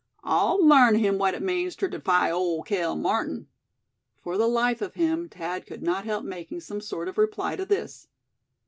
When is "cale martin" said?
2.65-3.49